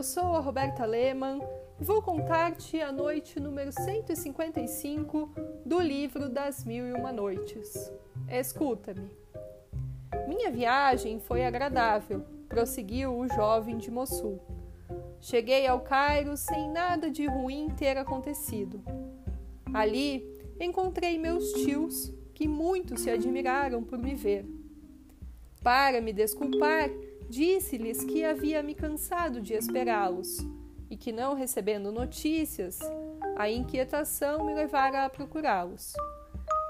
eu 0.00 0.04
sou 0.04 0.34
a 0.34 0.40
Roberta 0.40 0.86
Lehmann 0.86 1.42
e 1.78 1.84
vou 1.84 2.00
contar-te 2.00 2.80
a 2.80 2.90
noite 2.90 3.38
número 3.38 3.70
155 3.70 5.30
do 5.66 5.78
livro 5.78 6.30
das 6.30 6.64
Mil 6.64 6.88
e 6.88 6.92
Uma 6.94 7.12
Noites. 7.12 7.92
Escuta-me. 8.26 9.10
Minha 10.26 10.50
viagem 10.50 11.20
foi 11.20 11.44
agradável, 11.44 12.24
prosseguiu 12.48 13.14
o 13.14 13.28
jovem 13.28 13.76
de 13.76 13.90
Mossul. 13.90 14.40
Cheguei 15.20 15.66
ao 15.66 15.80
Cairo 15.80 16.34
sem 16.34 16.70
nada 16.70 17.10
de 17.10 17.26
ruim 17.26 17.68
ter 17.68 17.98
acontecido. 17.98 18.82
Ali 19.74 20.26
encontrei 20.58 21.18
meus 21.18 21.52
tios, 21.52 22.10
que 22.32 22.48
muito 22.48 22.98
se 22.98 23.10
admiraram 23.10 23.84
por 23.84 23.98
me 23.98 24.14
ver. 24.14 24.46
Para 25.62 26.00
me 26.00 26.10
desculpar, 26.10 26.88
Disse-lhes 27.30 28.02
que 28.02 28.24
havia 28.24 28.60
me 28.60 28.74
cansado 28.74 29.40
de 29.40 29.54
esperá-los 29.54 30.44
e 30.90 30.96
que, 30.96 31.12
não 31.12 31.34
recebendo 31.34 31.92
notícias, 31.92 32.80
a 33.36 33.48
inquietação 33.48 34.44
me 34.44 34.52
levara 34.52 35.04
a 35.04 35.08
procurá-los. 35.08 35.92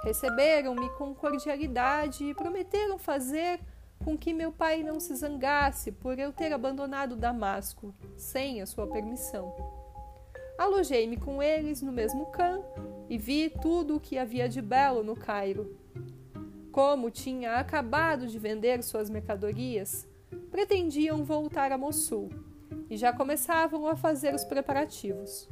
Receberam-me 0.04 0.90
com 0.98 1.14
cordialidade 1.14 2.24
e 2.24 2.34
prometeram 2.34 2.98
fazer 2.98 3.58
com 4.04 4.18
que 4.18 4.34
meu 4.34 4.52
pai 4.52 4.82
não 4.82 5.00
se 5.00 5.14
zangasse 5.14 5.90
por 5.92 6.18
eu 6.18 6.30
ter 6.30 6.52
abandonado 6.52 7.16
Damasco, 7.16 7.94
sem 8.14 8.60
a 8.60 8.66
sua 8.66 8.86
permissão. 8.86 9.54
Alojei-me 10.58 11.16
com 11.16 11.42
eles 11.42 11.80
no 11.80 11.90
mesmo 11.90 12.26
cã 12.26 12.60
e 13.08 13.16
vi 13.16 13.48
tudo 13.62 13.96
o 13.96 14.00
que 14.00 14.18
havia 14.18 14.46
de 14.46 14.60
belo 14.60 15.02
no 15.02 15.16
Cairo. 15.16 15.74
Como 16.70 17.10
tinha 17.10 17.54
acabado 17.54 18.26
de 18.26 18.38
vender 18.38 18.82
suas 18.82 19.08
mercadorias, 19.08 20.06
pretendiam 20.50 21.24
voltar 21.24 21.72
a 21.72 21.78
Mossul 21.78 22.30
e 22.88 22.96
já 22.96 23.12
começavam 23.12 23.86
a 23.86 23.96
fazer 23.96 24.34
os 24.34 24.44
preparativos. 24.44 25.48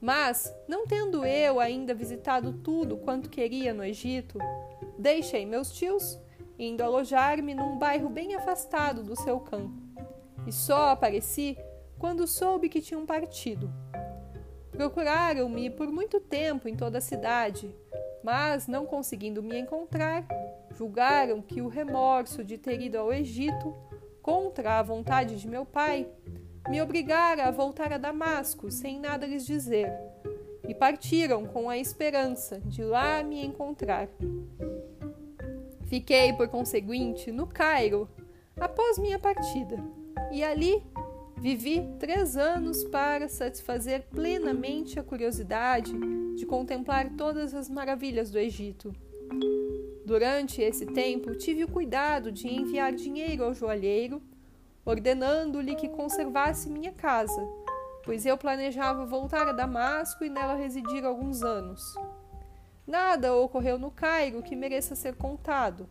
Mas, 0.00 0.54
não 0.68 0.86
tendo 0.86 1.24
eu 1.24 1.58
ainda 1.58 1.94
visitado 1.94 2.52
tudo 2.52 2.96
quanto 2.98 3.30
queria 3.30 3.72
no 3.72 3.84
Egito, 3.84 4.38
deixei 4.98 5.46
meus 5.46 5.72
tios, 5.72 6.18
indo 6.58 6.82
alojar-me 6.82 7.54
num 7.54 7.78
bairro 7.78 8.08
bem 8.08 8.34
afastado 8.34 9.02
do 9.02 9.16
seu 9.16 9.40
campo, 9.40 9.80
e 10.46 10.52
só 10.52 10.90
apareci 10.90 11.56
quando 11.98 12.26
soube 12.26 12.68
que 12.68 12.80
tinham 12.80 13.06
partido. 13.06 13.72
Procuraram-me 14.70 15.70
por 15.70 15.90
muito 15.90 16.20
tempo 16.20 16.68
em 16.68 16.76
toda 16.76 16.98
a 16.98 17.00
cidade, 17.00 17.74
mas, 18.22 18.66
não 18.66 18.84
conseguindo 18.84 19.42
me 19.42 19.58
encontrar, 19.58 20.26
julgaram 20.74 21.40
que 21.40 21.62
o 21.62 21.68
remorso 21.68 22.44
de 22.44 22.58
ter 22.58 22.80
ido 22.80 22.98
ao 22.98 23.12
Egito 23.12 23.74
contra 24.56 24.78
a 24.78 24.82
vontade 24.82 25.38
de 25.38 25.46
meu 25.46 25.66
pai, 25.66 26.08
me 26.70 26.80
obrigara 26.80 27.44
a 27.44 27.50
voltar 27.50 27.92
a 27.92 27.98
Damasco 27.98 28.70
sem 28.70 28.98
nada 28.98 29.26
lhes 29.26 29.44
dizer, 29.44 29.92
e 30.66 30.74
partiram 30.74 31.44
com 31.44 31.68
a 31.68 31.76
esperança 31.76 32.58
de 32.64 32.82
lá 32.82 33.22
me 33.22 33.44
encontrar. 33.44 34.08
Fiquei, 35.84 36.32
por 36.32 36.48
conseguinte, 36.48 37.30
no 37.30 37.46
Cairo 37.46 38.08
após 38.58 38.98
minha 38.98 39.18
partida, 39.18 39.76
e 40.32 40.42
ali 40.42 40.82
vivi 41.36 41.86
três 41.98 42.34
anos 42.34 42.82
para 42.84 43.28
satisfazer 43.28 44.06
plenamente 44.08 44.98
a 44.98 45.02
curiosidade 45.02 45.92
de 46.34 46.46
contemplar 46.46 47.10
todas 47.10 47.52
as 47.52 47.68
maravilhas 47.68 48.30
do 48.30 48.38
Egito. 48.38 48.90
Durante 50.06 50.62
esse 50.62 50.86
tempo, 50.86 51.34
tive 51.34 51.64
o 51.64 51.68
cuidado 51.68 52.32
de 52.32 52.48
enviar 52.48 52.94
dinheiro 52.94 53.44
ao 53.44 53.52
joalheiro, 53.52 54.22
ordenando-lhe 54.86 55.74
que 55.74 55.88
conservasse 55.88 56.70
minha 56.70 56.92
casa, 56.92 57.46
pois 58.04 58.24
eu 58.24 58.38
planejava 58.38 59.04
voltar 59.04 59.48
a 59.48 59.52
Damasco 59.52 60.24
e 60.24 60.30
nela 60.30 60.54
residir 60.54 61.04
alguns 61.04 61.42
anos. 61.42 61.82
Nada 62.86 63.34
ocorreu 63.34 63.80
no 63.80 63.90
Cairo 63.90 64.44
que 64.44 64.54
mereça 64.54 64.94
ser 64.94 65.16
contado, 65.16 65.88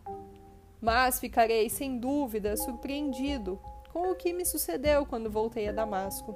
mas 0.80 1.20
ficarei 1.20 1.68
sem 1.68 1.98
dúvida 1.98 2.56
surpreendido 2.56 3.60
com 3.92 4.10
o 4.10 4.14
que 4.16 4.32
me 4.32 4.46
sucedeu 4.46 5.04
quando 5.04 5.30
voltei 5.30 5.68
a 5.68 5.72
Damasco. 5.72 6.34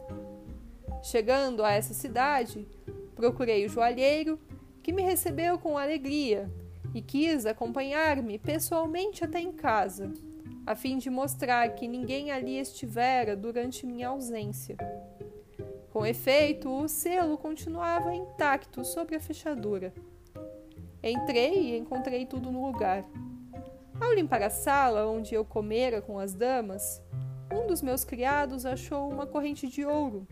Chegando 1.03 1.65
a 1.65 1.73
essa 1.73 1.95
cidade, 1.95 2.69
procurei 3.17 3.65
o 3.65 3.69
joalheiro, 3.71 4.39
que 4.83 4.93
me 4.93 5.03
recebeu 5.03 5.59
com 5.59 5.79
alegria 5.79 6.51
e 6.95 7.01
quis 7.01 7.47
acompanhar-me 7.47 8.39
pessoalmente 8.39 9.25
até 9.25 9.41
em 9.41 9.53
casa, 9.53 10.13
a 10.67 10.75
fim 10.75 10.99
de 10.99 11.11
mostrar 11.11 11.75
que 11.75 11.89
ninguém 11.89 12.31
ali 12.31 12.59
estivera 12.59 13.37
durante 13.37 13.87
minha 13.87 14.09
ausência. 14.09 14.77
Com 15.91 16.07
efeito, 16.07 16.71
o 16.71 16.89
selo 16.89 17.37
continuava 17.37 18.15
intacto 18.15 18.85
sobre 18.85 19.17
a 19.17 19.21
fechadura. 19.21 19.93
Entrei 21.03 21.73
e 21.73 21.79
encontrei 21.79 22.27
tudo 22.27 22.53
no 22.53 22.65
lugar. 22.65 23.05
Ao 24.01 24.13
limpar 24.13 24.43
a 24.43 24.51
sala 24.51 25.07
onde 25.07 25.35
eu 25.35 25.45
comera 25.45 26.01
com 26.01 26.19
as 26.19 26.33
damas, 26.35 27.03
um 27.53 27.67
dos 27.67 27.83
meus 27.83 28.05
criados 28.05 28.65
achou 28.65 29.11
uma 29.11 29.27
corrente 29.27 29.67
de 29.67 29.85
ouro, 29.85 30.27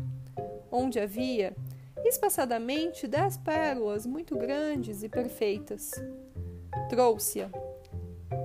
onde 0.71 1.00
havia 1.00 1.56
espaçadamente 2.05 3.06
dez 3.06 3.37
pérolas 3.37 4.06
muito 4.06 4.37
grandes 4.37 5.03
e 5.03 5.09
perfeitas. 5.09 5.91
Trouxe-a. 6.89 7.50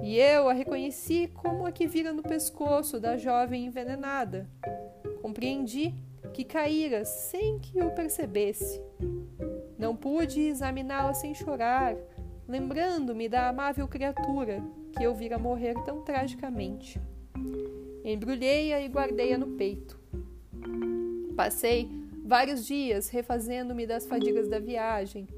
E 0.04 0.18
eu 0.18 0.50
a 0.50 0.54
reconheci 0.54 1.32
como 1.34 1.66
a 1.66 1.72
que 1.72 1.88
vira 1.88 2.12
no 2.12 2.22
pescoço 2.22 3.00
da 3.00 3.16
jovem 3.16 3.68
envenenada. 3.68 4.50
Compreendi 5.22 5.96
que 6.34 6.44
caíra 6.44 7.06
sem 7.06 7.58
que 7.60 7.82
o 7.82 7.90
percebesse. 7.92 8.82
Não 9.80 9.96
pude 9.96 10.42
examiná-la 10.42 11.14
sem 11.14 11.34
chorar, 11.34 11.96
lembrando-me 12.46 13.30
da 13.30 13.48
amável 13.48 13.88
criatura 13.88 14.62
que 14.92 15.02
eu 15.02 15.16
vira 15.16 15.40
morrer 15.40 15.74
tão 15.86 16.02
tragicamente. 16.02 17.00
Embrulhei-a 18.04 18.82
e 18.82 18.90
guardei-a 18.90 19.38
no 19.38 19.56
peito. 19.56 19.98
Passei 21.34 21.90
vários 22.26 22.66
dias 22.66 23.08
refazendo-me 23.08 23.88
das 23.88 24.06
fadigas 24.06 24.50
da 24.50 24.60
viagem, 24.60 25.30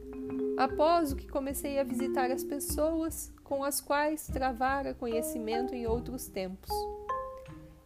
após 0.58 1.12
o 1.12 1.16
que 1.16 1.28
comecei 1.28 1.78
a 1.78 1.84
visitar 1.84 2.32
as 2.32 2.44
pessoas 2.44 3.32
com 3.46 3.64
as 3.64 3.80
quais 3.80 4.28
travara 4.28 4.94
conhecimento 4.94 5.74
em 5.74 5.86
outros 5.88 6.28
tempos. 6.28 6.70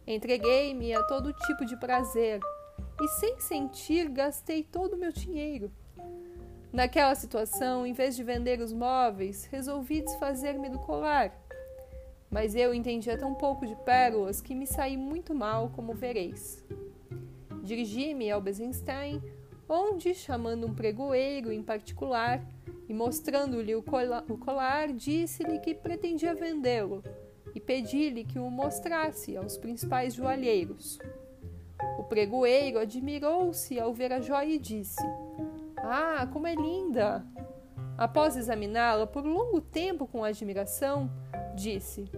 Entreguei-me 0.06 0.92
a 0.92 1.02
todo 1.04 1.32
tipo 1.32 1.64
de 1.64 1.76
prazer 1.78 2.40
e, 3.00 3.08
sem 3.20 3.38
sentir, 3.38 4.08
gastei 4.08 4.64
todo 4.64 4.94
o 4.94 4.98
meu 4.98 5.12
dinheiro. 5.12 5.70
Naquela 6.72 7.14
situação, 7.14 7.86
em 7.86 7.92
vez 7.92 8.16
de 8.16 8.24
vender 8.24 8.60
os 8.60 8.72
móveis, 8.72 9.44
resolvi 9.44 10.00
desfazer-me 10.00 10.70
do 10.70 10.78
colar. 10.78 11.32
Mas 12.30 12.54
eu 12.54 12.72
entendia 12.72 13.18
tão 13.18 13.34
pouco 13.34 13.66
de 13.66 13.76
pérolas 13.76 14.40
que 14.40 14.54
me 14.54 14.66
saí 14.66 14.96
muito 14.96 15.34
mal, 15.34 15.70
como 15.70 15.92
vereis. 15.92 16.64
Dirigi-me 17.62 18.30
ao 18.30 18.40
Besenstein, 18.40 19.22
onde, 19.68 20.14
chamando 20.14 20.66
um 20.66 20.74
pregoeiro 20.74 21.52
em 21.52 21.62
particular, 21.62 22.42
e 22.90 22.92
mostrando-lhe 22.92 23.72
o 23.76 23.84
colar, 23.84 24.92
disse-lhe 24.92 25.60
que 25.60 25.76
pretendia 25.76 26.34
vendê-lo 26.34 27.04
e 27.54 27.60
pedi-lhe 27.60 28.24
que 28.24 28.36
o 28.36 28.50
mostrasse 28.50 29.36
aos 29.36 29.56
principais 29.56 30.12
joalheiros. 30.12 30.98
O 32.00 32.02
pregoeiro 32.02 32.80
admirou-se 32.80 33.78
ao 33.78 33.94
ver 33.94 34.12
a 34.12 34.20
joia 34.20 34.56
e 34.56 34.58
disse: 34.58 35.00
Ah, 35.76 36.28
como 36.32 36.48
é 36.48 36.54
linda! 36.56 37.24
Após 37.96 38.36
examiná-la 38.36 39.06
por 39.06 39.24
longo 39.24 39.60
tempo 39.60 40.04
com 40.04 40.24
admiração, 40.24 41.08
disse: 41.54 42.10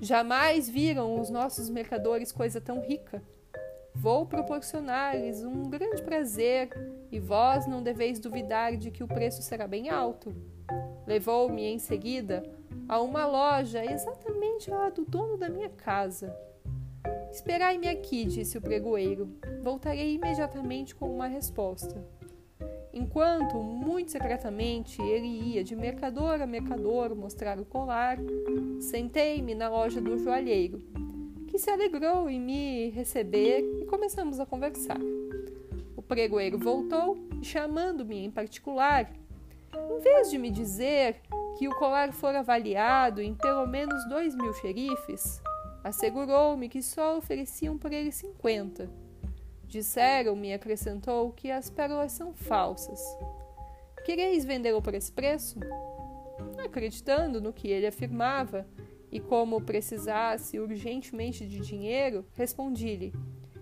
Jamais 0.00 0.68
viram 0.68 1.20
os 1.20 1.30
nossos 1.30 1.70
mercadores 1.70 2.32
coisa 2.32 2.60
tão 2.60 2.80
rica. 2.80 3.22
Vou 3.94 4.26
proporcionar-lhes 4.26 5.44
um 5.44 5.70
grande 5.70 6.02
prazer, 6.02 6.70
e 7.14 7.20
vós 7.20 7.66
não 7.66 7.82
deveis 7.82 8.18
duvidar 8.18 8.76
de 8.76 8.90
que 8.90 9.04
o 9.04 9.08
preço 9.08 9.40
será 9.40 9.68
bem 9.68 9.88
alto. 9.88 10.34
Levou-me 11.06 11.62
em 11.62 11.78
seguida 11.78 12.42
a 12.88 13.00
uma 13.00 13.24
loja 13.26 13.84
exatamente 13.84 14.70
lá 14.70 14.90
do 14.90 15.04
dono 15.04 15.36
da 15.36 15.48
minha 15.48 15.68
casa. 15.68 16.34
Esperai-me 17.30 17.88
aqui, 17.88 18.24
disse 18.24 18.58
o 18.58 18.60
pregoeiro. 18.60 19.28
Voltarei 19.62 20.14
imediatamente 20.14 20.94
com 20.94 21.12
uma 21.12 21.26
resposta. 21.26 22.04
Enquanto, 22.92 23.56
muito 23.56 24.10
secretamente, 24.10 25.00
ele 25.02 25.26
ia 25.26 25.64
de 25.64 25.74
mercador 25.74 26.40
a 26.40 26.46
mercador 26.46 27.14
mostrar 27.14 27.58
o 27.58 27.64
colar, 27.64 28.18
sentei-me 28.80 29.54
na 29.54 29.68
loja 29.68 30.00
do 30.00 30.16
joalheiro 30.16 30.80
que 31.54 31.58
se 31.60 31.70
alegrou 31.70 32.28
em 32.28 32.40
me 32.40 32.90
receber 32.90 33.60
e 33.80 33.84
começamos 33.84 34.40
a 34.40 34.46
conversar. 34.46 34.98
Pregoeiro 36.06 36.58
voltou 36.58 37.16
chamando-me 37.42 38.24
em 38.24 38.30
particular, 38.30 39.10
em 39.74 39.98
vez 40.00 40.30
de 40.30 40.38
me 40.38 40.50
dizer 40.50 41.20
que 41.58 41.68
o 41.68 41.74
colar 41.74 42.12
fora 42.12 42.40
avaliado 42.40 43.20
em 43.20 43.34
pelo 43.34 43.66
menos 43.66 44.08
dois 44.08 44.34
mil 44.34 44.52
xerifes, 44.54 45.42
assegurou-me 45.82 46.68
que 46.68 46.82
só 46.82 47.16
ofereciam 47.18 47.76
por 47.76 47.92
ele 47.92 48.12
cinquenta, 48.12 48.88
Disseram-me, 49.74 50.52
acrescentou, 50.52 51.32
que 51.32 51.50
as 51.50 51.68
pérolas 51.68 52.12
são 52.12 52.32
falsas. 52.32 53.00
Quereis 54.04 54.44
vendê-lo 54.44 54.80
por 54.80 54.94
esse 54.94 55.10
preço? 55.10 55.58
Acreditando 56.64 57.40
no 57.40 57.52
que 57.52 57.66
ele 57.66 57.84
afirmava, 57.84 58.68
e 59.10 59.18
como 59.18 59.60
precisasse 59.60 60.60
urgentemente 60.60 61.44
de 61.44 61.58
dinheiro, 61.58 62.24
respondi-lhe: 62.34 63.12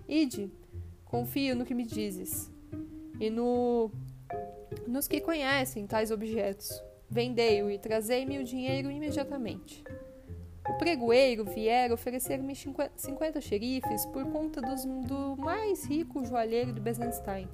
Ide, 0.07 0.51
confio 1.13 1.55
no 1.55 1.63
que 1.63 1.75
me 1.75 1.85
dizes, 1.85 2.51
e 3.19 3.29
no 3.29 3.91
nos 4.87 5.07
que 5.07 5.21
conhecem 5.21 5.85
tais 5.85 6.09
objetos. 6.09 6.83
Vendei-o 7.07 7.69
e 7.69 7.77
trazei-me 7.77 8.39
o 8.39 8.43
dinheiro 8.43 8.89
imediatamente. 8.89 9.83
O 10.67 10.73
pregoeiro 10.79 11.45
viera 11.45 11.93
oferecer-me 11.93 12.55
cinquenta 12.55 13.39
xerifes 13.39 14.07
por 14.07 14.25
conta 14.31 14.59
dos, 14.59 14.85
do 14.85 15.37
mais 15.37 15.85
rico 15.85 16.25
joalheiro 16.25 16.73
de 16.73 16.81
Besenstein, 16.81 17.47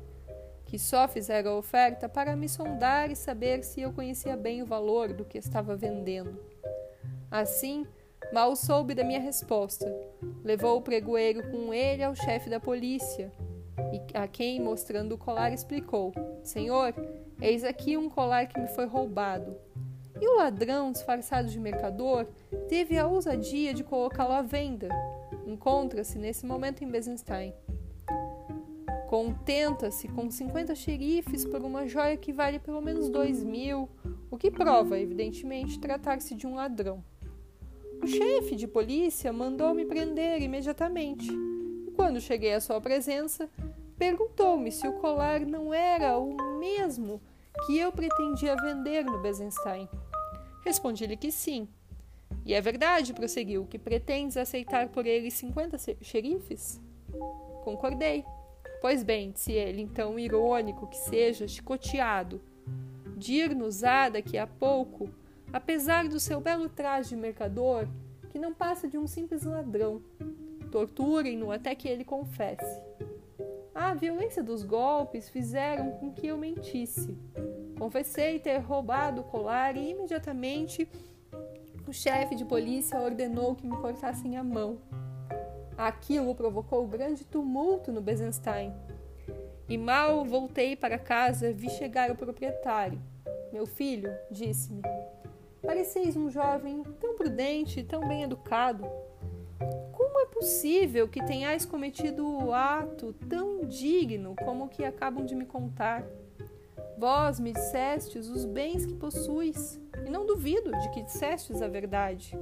que 0.65 0.79
só 0.79 1.05
fizera 1.05 1.49
a 1.49 1.57
oferta 1.57 2.07
para 2.07 2.37
me 2.37 2.47
sondar 2.47 3.11
e 3.11 3.15
saber 3.15 3.65
se 3.65 3.81
eu 3.81 3.91
conhecia 3.91 4.37
bem 4.37 4.61
o 4.61 4.65
valor 4.65 5.11
do 5.11 5.25
que 5.25 5.37
estava 5.37 5.75
vendendo. 5.75 6.39
Assim, 7.29 7.85
mal 8.31 8.55
soube 8.55 8.95
da 8.95 9.03
minha 9.03 9.19
resposta. 9.19 9.85
Levou 10.45 10.77
o 10.77 10.81
pregoeiro 10.81 11.51
com 11.51 11.73
ele 11.73 12.03
ao 12.03 12.15
chefe 12.15 12.49
da 12.49 12.61
polícia, 12.61 13.29
e 13.93 14.17
a 14.17 14.27
quem, 14.27 14.61
mostrando 14.61 15.13
o 15.13 15.17
colar, 15.17 15.51
explicou: 15.51 16.13
Senhor, 16.43 16.93
eis 17.41 17.63
aqui 17.63 17.97
um 17.97 18.09
colar 18.09 18.47
que 18.47 18.59
me 18.59 18.67
foi 18.67 18.85
roubado. 18.85 19.55
E 20.21 20.27
o 20.27 20.37
ladrão, 20.37 20.91
disfarçado 20.91 21.47
de 21.47 21.59
mercador, 21.59 22.27
teve 22.67 22.97
a 22.97 23.07
ousadia 23.07 23.73
de 23.73 23.83
colocá-lo 23.83 24.33
à 24.33 24.41
venda. 24.41 24.89
Encontra-se 25.45 26.17
nesse 26.17 26.45
momento 26.45 26.83
em 26.83 26.89
Besenstein. 26.89 27.53
Contenta-se 29.07 30.07
com 30.09 30.29
50 30.29 30.75
xerifes 30.75 31.43
por 31.43 31.61
uma 31.63 31.87
joia 31.87 32.15
que 32.15 32.31
vale 32.31 32.59
pelo 32.59 32.81
menos 32.81 33.09
dois 33.09 33.43
mil, 33.43 33.89
o 34.29 34.37
que 34.37 34.51
prova, 34.51 34.99
evidentemente, 34.99 35.79
tratar-se 35.79 36.35
de 36.35 36.45
um 36.45 36.53
ladrão. 36.53 37.03
O 38.03 38.07
chefe 38.07 38.55
de 38.55 38.67
polícia 38.67 39.33
mandou-me 39.33 39.85
prender 39.85 40.41
imediatamente. 40.41 41.27
E 41.87 41.91
quando 41.91 42.21
cheguei 42.21 42.53
à 42.53 42.61
sua 42.61 42.79
presença, 42.79 43.49
perguntou-me 43.99 44.71
se 44.71 44.87
o 44.87 44.93
colar 44.93 45.41
não 45.41 45.73
era 45.73 46.17
o 46.17 46.57
mesmo 46.57 47.21
que 47.65 47.77
eu 47.77 47.91
pretendia 47.91 48.55
vender 48.55 49.03
no 49.03 49.21
Besenstein. 49.21 49.89
Respondi-lhe 50.63 51.17
que 51.17 51.31
sim. 51.31 51.67
E 52.45 52.53
é 52.53 52.61
verdade, 52.61 53.13
prosseguiu, 53.13 53.65
que 53.65 53.77
pretendes 53.77 54.37
aceitar 54.37 54.87
por 54.87 55.05
ele 55.05 55.29
cinquenta 55.29 55.77
xerifes? 56.01 56.79
Concordei. 57.63 58.23
Pois 58.81 59.03
bem, 59.03 59.31
disse 59.31 59.51
ele, 59.51 59.81
então 59.81 60.17
irônico 60.17 60.87
que 60.87 60.97
seja, 60.97 61.45
chicoteado. 61.45 62.41
Dir-nos-á 63.17 64.07
daqui 64.07 64.37
a 64.37 64.47
pouco, 64.47 65.09
apesar 65.51 66.07
do 66.07 66.21
seu 66.21 66.39
belo 66.39 66.69
traje 66.69 67.09
de 67.09 67.15
mercador, 67.17 67.85
que 68.29 68.39
não 68.39 68.53
passa 68.53 68.87
de 68.87 68.97
um 68.97 69.05
simples 69.05 69.43
ladrão. 69.43 70.01
Torturem-no 70.71 71.51
até 71.51 71.75
que 71.75 71.89
ele 71.89 72.05
confesse. 72.05 72.81
A 73.73 73.93
violência 73.93 74.43
dos 74.43 74.63
golpes 74.63 75.29
fizeram 75.29 75.91
com 75.91 76.11
que 76.11 76.27
eu 76.27 76.37
mentisse. 76.37 77.17
Confessei 77.77 78.39
ter 78.39 78.57
roubado 78.57 79.21
o 79.21 79.23
colar 79.23 79.77
e 79.77 79.91
imediatamente 79.91 80.89
o 81.87 81.93
chefe 81.93 82.35
de 82.35 82.45
polícia 82.45 82.99
ordenou 82.99 83.55
que 83.55 83.65
me 83.65 83.75
cortassem 83.77 84.37
a 84.37 84.43
mão. 84.43 84.77
Aquilo 85.77 86.35
provocou 86.35 86.85
grande 86.87 87.25
tumulto 87.25 87.91
no 87.91 88.01
Besenstein. 88.01 88.73
E 89.67 89.77
mal 89.77 90.25
voltei 90.25 90.75
para 90.75 90.99
casa, 90.99 91.53
vi 91.53 91.69
chegar 91.69 92.11
o 92.11 92.15
proprietário. 92.15 93.01
Meu 93.53 93.65
filho, 93.65 94.11
disse-me, 94.29 94.81
pareceis 95.61 96.15
um 96.15 96.29
jovem 96.29 96.83
tão 96.99 97.15
prudente 97.15 97.83
tão 97.83 98.07
bem 98.07 98.23
educado. 98.23 98.85
Possível 100.39 101.05
que 101.05 101.21
tenhais 101.25 101.65
cometido 101.65 102.25
o 102.25 102.53
ato 102.53 103.13
tão 103.27 103.61
indigno 103.61 104.35
como 104.37 104.63
o 104.63 104.69
que 104.69 104.85
acabam 104.85 105.25
de 105.25 105.35
me 105.35 105.45
contar? 105.45 106.07
Vós 106.97 107.41
me 107.41 107.51
dissestes 107.51 108.29
os 108.29 108.45
bens 108.45 108.85
que 108.85 108.93
possuis, 108.93 109.77
e 110.05 110.09
não 110.09 110.25
duvido 110.25 110.71
de 110.71 110.89
que 110.91 111.01
dissestes 111.01 111.61
a 111.61 111.67
verdade. 111.67 112.39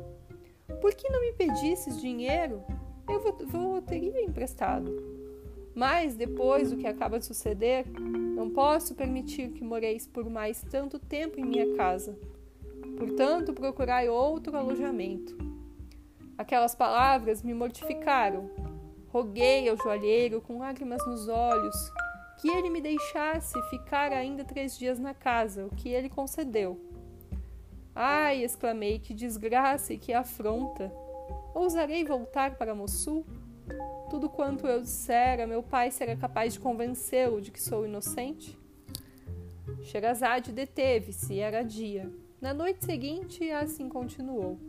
Por 0.80 0.94
que 0.94 1.10
não 1.10 1.20
me 1.22 1.34
pedisses 1.34 2.00
dinheiro? 2.00 2.64
Eu 3.10 3.20
vou 3.48 3.82
teria 3.82 4.24
emprestado. 4.24 4.96
Mas, 5.74 6.16
depois 6.16 6.70
do 6.70 6.78
que 6.78 6.86
acaba 6.86 7.18
de 7.18 7.26
suceder, 7.26 7.88
não 8.00 8.52
posso 8.52 8.94
permitir 8.94 9.50
que 9.50 9.64
moreis 9.64 10.06
por 10.06 10.30
mais 10.30 10.62
tanto 10.62 11.00
tempo 11.00 11.40
em 11.40 11.46
minha 11.46 11.76
casa. 11.76 12.16
Portanto, 12.96 13.54
procurai 13.54 14.08
outro 14.08 14.56
alojamento. 14.56 15.47
Aquelas 16.38 16.76
palavras 16.76 17.42
me 17.42 17.54
mortificaram. 17.54 18.50
Roguei 19.10 19.68
ao 19.68 19.78
joalheiro 19.78 20.42
com 20.42 20.60
lágrimas 20.60 21.06
nos 21.08 21.28
olhos 21.28 21.76
que 22.38 22.48
ele 22.50 22.70
me 22.70 22.80
deixasse 22.80 23.60
ficar 23.70 24.14
ainda 24.14 24.46
três 24.46 24.78
dias 24.78 25.00
na 25.00 25.14
casa, 25.14 25.66
o 25.66 25.76
que 25.76 25.90
ele 25.90 26.08
concedeu. 26.08 26.80
Ai, 27.96 28.44
exclamei, 28.44 29.00
que 29.00 29.14
desgraça 29.14 29.94
e 29.94 29.98
que 29.98 30.14
afronta! 30.14 30.92
Ousarei 31.56 32.06
voltar 32.06 32.56
para 32.56 32.76
Mossul? 32.76 33.26
Tudo 34.10 34.30
quanto 34.30 34.68
eu 34.68 34.82
dissera, 34.82 35.48
meu 35.48 35.64
pai 35.64 35.90
será 35.90 36.16
capaz 36.16 36.54
de 36.54 36.60
convencê-lo 36.60 37.42
de 37.42 37.52
que 37.52 37.60
sou 37.60 37.86
inocente? 37.86 38.58
Sherazade 39.82 40.52
deteve-se, 40.52 41.40
era 41.40 41.64
dia. 41.64 42.12
Na 42.40 42.54
noite 42.54 42.86
seguinte, 42.86 43.50
assim 43.50 43.90
continuou. 43.90 44.60